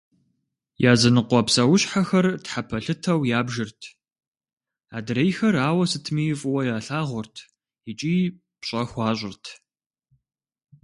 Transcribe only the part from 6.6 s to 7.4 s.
ялъагъурт